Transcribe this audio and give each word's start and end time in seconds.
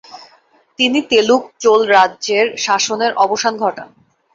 তিনি 0.79 0.99
তেলুগু 1.09 1.47
চোল 1.63 1.81
রাজ্যের 1.95 2.45
শাসনের 2.57 3.11
অবসান 3.15 3.53
ঘটান। 3.63 3.89